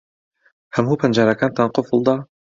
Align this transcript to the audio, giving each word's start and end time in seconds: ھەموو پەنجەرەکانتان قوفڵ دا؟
ھەموو 0.75 0.99
پەنجەرەکانتان 1.01 1.69
قوفڵ 1.75 1.99
دا؟ 2.07 2.15